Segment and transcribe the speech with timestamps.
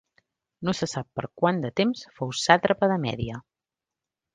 [0.69, 3.41] No se sap per quant de temps fou sàtrapa de Mèdia.